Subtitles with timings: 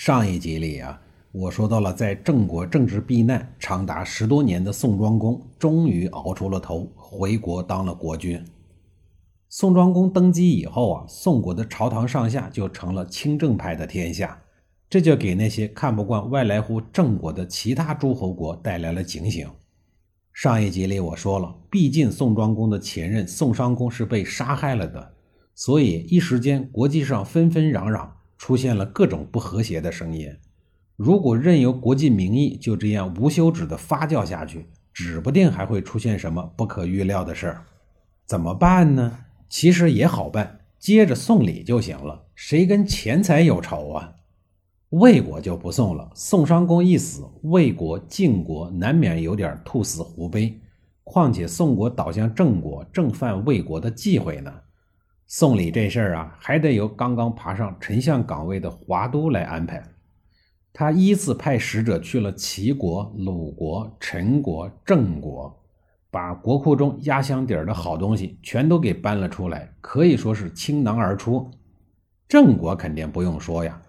[0.00, 8.40] 上一集里啊，我说到了在郑国政治避难长达十多年的宋庄公，终于熬出了头，回国当了国君。
[9.48, 14.40] 宋庄公登基以后啊，宋国的朝堂上下就成了清正派的天下，
[14.88, 19.48] 这就给那些看不惯外来户郑国的其他诸侯国带来了警醒。
[20.32, 25.14] 上一集里我说了，毕竟宋庄公的前任宋商公是被杀害了的，
[25.56, 28.08] 所以一时间国际上纷纷攘攘。
[28.38, 30.34] 出现了各种不和谐的声音。
[30.96, 37.64] 如果任由国际民意就这样无休止的发酵下去，指不定还会出现什么不可预料的事儿。
[38.24, 39.18] 怎么办呢？
[39.48, 42.26] 其实也好办，接着送礼就行了。
[42.34, 44.14] 谁跟钱财有仇啊？
[44.90, 46.10] 魏国就不送了。
[46.14, 50.60] 宋商公一死，魏国、晋国难免有点兔死狐悲。
[51.04, 54.52] 况且宋国倒向郑国，正犯魏国的忌讳呢。
[55.30, 59.84] 送礼这事儿啊，还得由刚刚爬上丞相岗位的华都来安排。
[60.72, 65.54] 他依次派使者去了齐国、鲁国、陈国、郑国，
[66.10, 71.50] 把国库中压箱底儿的好东西全都给搬了出来，可以说是倾囊而出。
[72.26, 73.82] 郑国肯定不用说呀，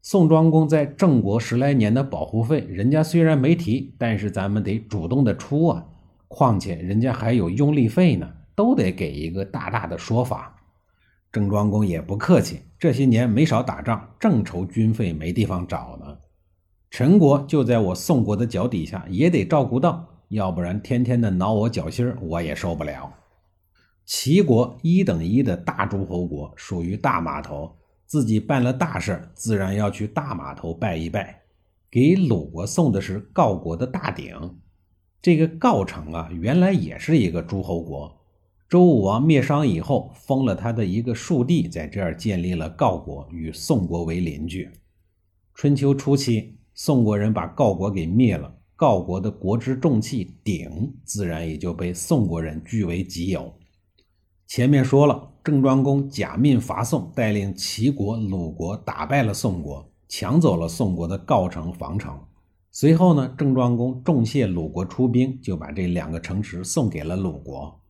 [0.00, 5.84] 宋庄公在郑国十来年的保护费，人家虽然没提，但是咱们得主动的出啊。
[6.28, 10.52] 况且人家还有拥立费呢，都得给一个大大的说法。
[11.34, 16.16] 郑庄公也不客气，这些年没少打仗，正愁军费没地方找呢。
[16.92, 23.12] 陈国就在我宋国的脚底下，也得照顾到，要不然天天的挠我脚心我也受不了。
[24.04, 27.74] 齐国一等一的大诸侯国，属于大码头，
[28.06, 31.42] 自己办了大事，自然要去大码头拜一拜。
[31.90, 34.36] 给鲁国送的是郜国的大鼎，
[35.20, 38.20] 这个郜城啊，原来也是一个诸侯国。
[38.74, 44.68] 周武王灭商以后，封了他的一个庶弟，在这儿建立了郜国，与宋国为邻居。
[45.54, 53.54] 春秋初期，宋国人把郜国给灭了，郜国的国之重器鼎，自然也就被宋国人据为己有。
[54.48, 62.18] 前面说了，郑庄公假命伐宋，带领齐国、鲁国打败了宋国，抢走了宋国的郜城、防城。
[62.72, 67.80] 随后呢，郑庄公重谢鲁国出兵，就把这两个城池送给了鲁国。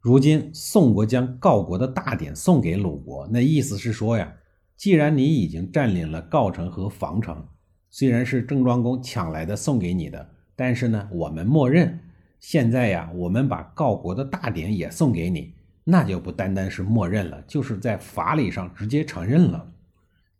[0.00, 4.32] 如今宋国将郜国的大典送给鲁国，那意思是说呀，
[4.74, 7.46] 既然你已经占领了郜城和防城，
[7.90, 12.00] 虽然是郑庄公抢来的送给你的，但是呢，我们默认。
[12.38, 15.52] 现在呀，我们把郜国的大典也送给你，
[15.84, 19.70] 那就不单单是默认了，就是在法理上直接承认了。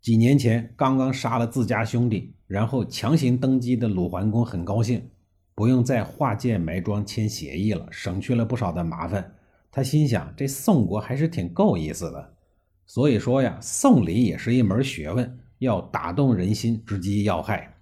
[0.01, 5.07] 几年前刚刚杀了自家兄弟，然后强行登基的鲁桓公很高兴，
[5.53, 9.31] 不用再化界埋庄签协议了，省去了不少的麻烦。
[9.71, 12.33] 他心想，这宋国还是挺够意思的。
[12.85, 17.73] 所以说呀，送礼也是一门学问，要打动人心，直击要害。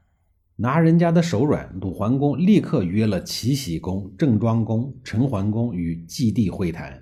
[0.55, 7.01] 拿人家的手软，鲁桓公立刻约了齐僖公、郑庄公、陈桓公与季帝会谈。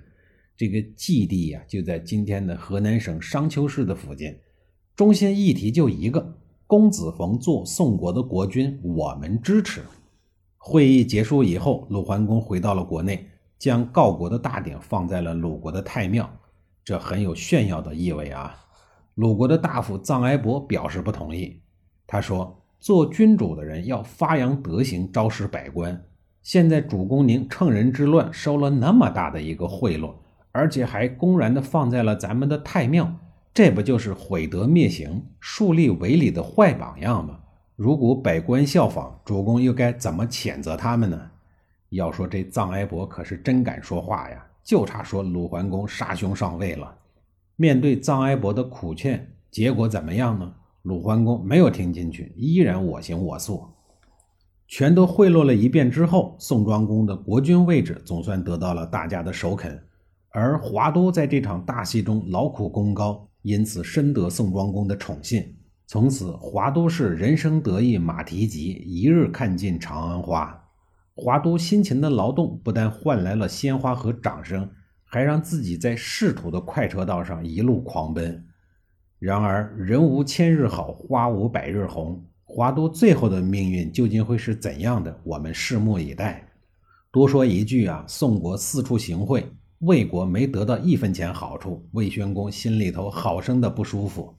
[0.56, 4.34] 这个季帝呀，就在今天的河南省商丘市的附近。
[4.96, 6.34] 中心议题就一个：
[6.66, 9.82] 公子冯做宋国的国君，我们支持。
[10.56, 13.26] 会议结束以后，鲁桓公回到了国内。
[13.58, 16.30] 将郜国的大典放在了鲁国的太庙，
[16.84, 18.54] 这很有炫耀的意味啊！
[19.16, 21.60] 鲁国的大夫臧哀伯表示不同意。
[22.06, 26.00] 他说：“做君主的人要发扬德行，昭示百官。
[26.42, 30.14] 现在主公您趁人之乱收了那么大的一个贿赂，
[30.52, 33.12] 而且还公然的放在了咱们的太庙，
[33.52, 37.40] 这不就是毁德灭行、树立伪礼的坏榜样吗？
[37.74, 41.20] 如果百官效仿，主公又该怎么谴责他们呢？”
[41.90, 46.94] 要说这臧哀伯可是真敢说话呀，就差说鲁桓公杀兄上位了。
[47.56, 50.54] 面对臧哀伯的苦劝，结果怎么样呢？
[50.82, 53.64] 鲁桓公没有听进去，依然我行我素。
[54.66, 59.82] 全都贿赂了一遍之后，宋庄公的国君位置总算得到了大家的首肯。
[60.30, 65.56] 而华都在这场大戏中劳苦功高，因此深得宋庄公的宠信。
[65.86, 70.67] 从此，华都是人生得意马蹄疾，一日看尽长安花。
[71.20, 74.70] 华都辛勤的劳动不但换来了鲜花和掌声，
[75.02, 78.46] 还让自己在仕途的快车道上一路狂奔。
[79.18, 82.24] 然而，人无千日好，花无百日红。
[82.44, 85.20] 华都最后的命运究竟会是怎样的？
[85.24, 86.48] 我们拭目以待。
[87.10, 89.44] 多说一句啊，宋国四处行贿，
[89.80, 94.32] 魏国没得到一分钱好处，魏宣公心里头好生的不舒服。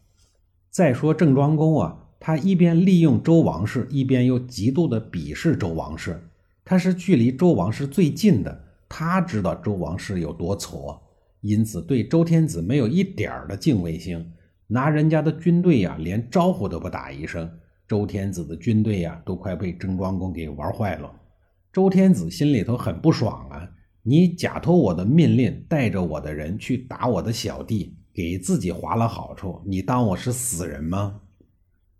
[0.69, 6.23] 再说郑庄公啊，他一边利用周王室，一边又极度的鄙视周王室。
[6.69, 11.01] 他是距离周王室最近的，他知道周王室有多挫，
[11.41, 14.23] 因此对周天子没有一点儿的敬畏心，
[14.67, 17.51] 拿人家的军队呀，连招呼都不打一声。
[17.87, 21.11] 周天子的军队呀，都快被郑庄公给玩坏了。
[21.73, 23.67] 周天子心里头很不爽啊！
[24.03, 31.19] 你假托我的命令，带着我的人去打我的小弟，给自己划了好处，你当我是死人吗？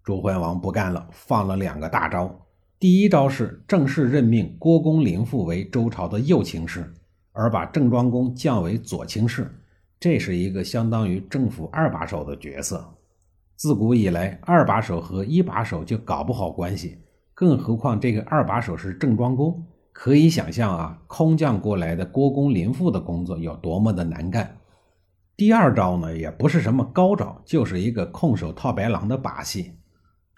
[0.05, 2.39] 周桓王不干了，放了两个大招。
[2.79, 6.89] 第一招是正式任命郭公林父为周朝的右卿士，
[7.33, 9.53] 而把郑庄公降为左卿士，
[9.99, 12.89] 这是一个相当于政府二把手的角色。
[13.57, 16.97] 自古以来，二把手和一把手就搞不好关系，
[17.33, 19.61] 更何况这个二把手是郑庄公。
[19.91, 24.55] 可以想象啊，空降过来的郭公林父的工作有多么的难干。
[25.35, 29.73] 第二招呢，也不是什么高招，就是一个空手套白狼的把戏。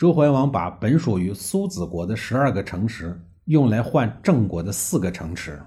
[0.01, 5.61] 周桓王把本属于苏子国的十二个城池用来换郑国的四个城池。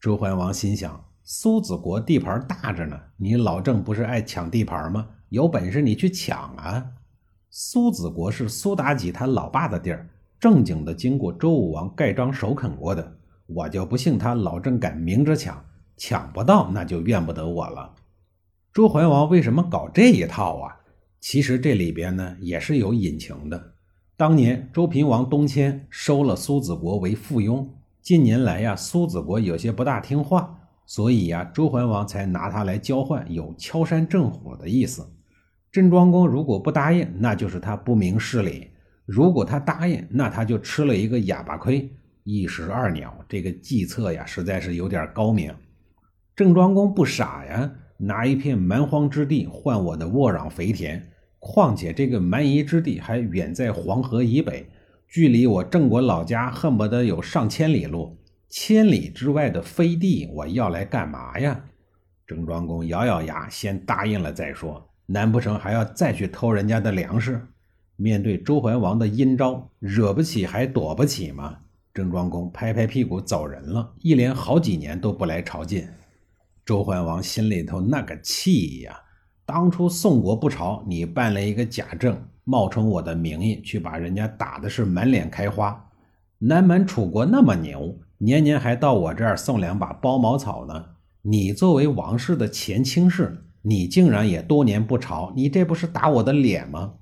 [0.00, 5.08] 周桓王心想：苏子国地盘大着呢，你老郑不是爱抢地盘吗？
[5.30, 6.86] 有本事你去抢啊！
[7.50, 10.08] 苏子国是苏妲己他老爸的地儿，
[10.38, 13.16] 正经的经过周武王盖章首肯过的。
[13.46, 15.60] 我就不信他老郑敢明着抢，
[15.96, 17.92] 抢不到那就怨不得我了。
[18.72, 20.76] 周桓王为什么搞这一套啊？
[21.18, 23.71] 其实这里边呢也是有隐情的。
[24.22, 27.66] 当年周平王东迁收了苏子国为附庸，
[28.00, 35.04] 近年来呀苏子国有些不大听话，所以呀周桓王才拿他来交换，有敲山震虎的意思。
[35.72, 38.68] 郑庄公如果不答应，那就是他不明事理；
[39.06, 41.90] 如果他答应，那他就吃了一个哑巴亏。
[42.22, 45.52] 一石二鸟，这个计策呀，实在是有点高明。
[46.36, 51.10] 郑庄公不傻呀，拿一片蛮荒之地换我的沃壤肥田，
[51.44, 54.64] 况且这个蛮夷之地还远在黄河以北，
[55.08, 58.16] 距离我郑国老家恨不得有上千里路。
[58.48, 61.64] 千里之外的飞地，我要来干嘛呀？
[62.28, 64.88] 郑庄公咬咬牙，先答应了再说。
[65.06, 67.44] 难不成还要再去偷人家的粮食？
[67.96, 71.58] 面对周桓王的阴招，惹不起还躲不起吗？
[71.92, 75.88] 郑庄公拍拍屁股走人了，一连好几年都不来朝觐。
[76.64, 78.96] 周桓王心里头那个气呀！
[79.52, 85.90] 当初宋国不朝，你办了一个假证，冒充我的名义去把人家打的是满脸开花。
[86.38, 90.82] 南蛮楚国那么牛，年年还到我这儿送两把包茅草呢。
[91.20, 93.44] 你作为王室的前卿士。
[93.60, 96.94] 你竟然也多年不朝，你这不是打我的脸吗？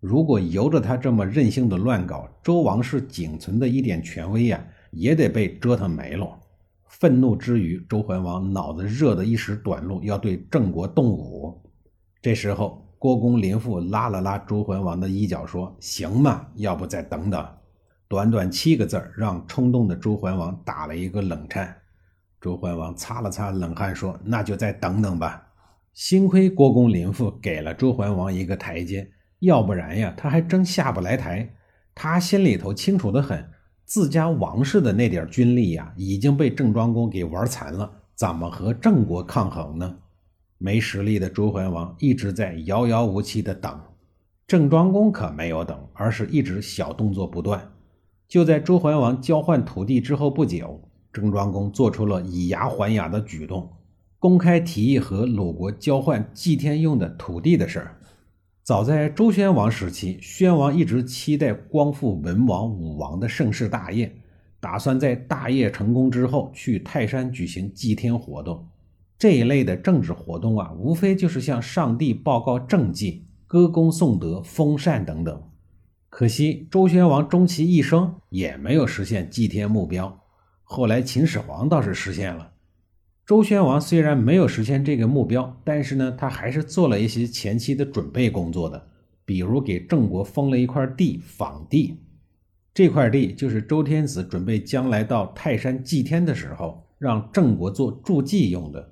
[0.00, 6.28] 如果由着他这么任性的乱搞，周王室仅存的一点权威呀，也得被折腾没了。
[6.88, 11.60] 愤怒之余，周桓王脑子热的一时短路，要对郑国动武。
[12.24, 17.46] 这时候，郭公林父拉了拉周桓王的衣角，说：“行嘛，要不再等等。”
[18.08, 21.76] 短短七个字让冲动的周桓王打了一个冷颤。
[22.40, 25.46] 周桓王擦了擦冷汗，说：“那就再等等吧。”
[25.92, 29.06] 幸亏郭公林父给了周桓王一个台阶，
[29.40, 31.46] 要不然呀，他还真下不来台。
[31.94, 33.46] 他心里头清楚的很，
[33.84, 39.98] 自家王室的那点军力呀，已经被郑庄公给玩残了，怎么和郑国抗衡呢？
[40.64, 43.78] 没实力的周桓王一直在遥遥无期的等，
[44.46, 47.70] 郑庄公可没有等，而是一直小动作不断。
[48.26, 50.80] 就在周桓王交换土地之后不久，
[51.12, 53.70] 郑庄公做出了以牙还牙的举动。
[54.18, 57.98] 公开提议和鲁国交换祭天用的土地的事儿。
[58.62, 64.10] 早在周宣王时期，宣王一直期待光复文王、武王的盛世大业，
[64.60, 68.66] 打算在大业成功之后去泰山举行祭天活动。
[69.24, 75.42] 这一类的政治活动啊，无非就是向上帝报告政绩、歌功颂德、封禅等等。
[76.10, 80.20] 可惜周宣王终其一生也没有实现祭天目标。
[80.62, 82.52] 后来秦始皇倒是实现了。
[83.24, 88.90] 周宣王虽然没有实现这个目标，但是呢，他还是做了一些前期的准备工作的，
[89.24, 91.98] 比如给郑国封了一块地坊地，
[92.74, 98.90] 这块地就是周天子准备将来到泰山祭天的时候，让郑国做筑祭用的。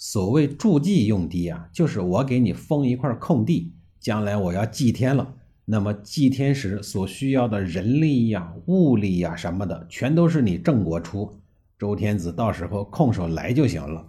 [0.00, 11.28] 所谓筑祭用地啊，就是我给你封一块空地，将来我要祭天了，那么祭天时所需要的人力呀、物力呀什么的，全都是你郑国出。
[11.76, 14.06] 周天子到时候空手来就行了。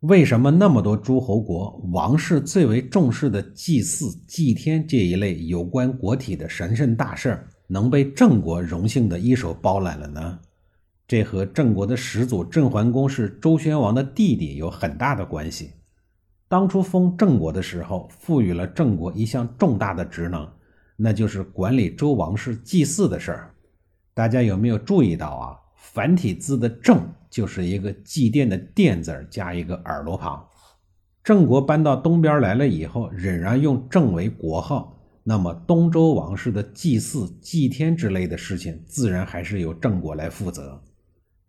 [0.00, 10.38] 为什么那么多诸侯国王室最为重视的祭祀、祭天这一类有关国体的神圣大事儿，能被郑国荣幸的一手包揽了呢？
[11.08, 15.70] 这和郑国的始祖郑桓公是周宣王的弟弟有很大的关系。
[16.48, 20.46] 当初封郑国的时候，赋予了郑国一项重大的职能，
[20.96, 23.54] 那就是管理周王室祭祀的事儿。
[24.12, 25.56] 大家有没有注意到啊？
[25.76, 27.00] 繁体字的“郑”
[27.30, 30.46] 就是一个祭奠的“奠”字加一个耳朵旁。
[31.24, 40.82] 郑国搬到东边来了以后，仍然用郑为国号，那么东周王室的祭祀、祭天之类的事情，自然还是由郑国来负责。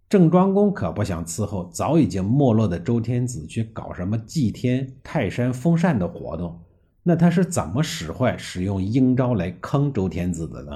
[0.10, 6.60] 郑庄公可不想伺候早已经没落的周天子去搞什么祭天、泰山封禅的活动，
[7.04, 10.72] 那他是怎么使坏、使用阴招来坑周天子的呢？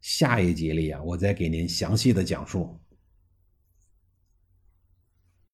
[0.00, 2.78] 下一集里啊，我再给您详细的讲述。